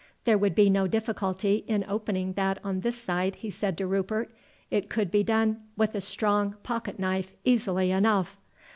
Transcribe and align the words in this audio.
"There 0.23 0.39
would 0.39 0.55
be 0.55 0.67
no 0.67 0.87
difficulty 0.87 1.57
in 1.67 1.85
opening 1.87 2.33
that 2.33 2.57
on 2.63 2.79
this 2.79 2.99
side," 2.99 3.35
he 3.35 3.51
said 3.51 3.77
to 3.77 3.85
Rupert; 3.85 4.31
"it 4.71 4.89
could 4.89 5.11
be 5.11 5.21
done 5.21 5.61
with 5.77 5.93
a 5.93 6.01
strong 6.01 6.55
pocket 6.63 6.97
knife 6.97 7.35
easily 7.45 7.91
enough." 7.91 8.35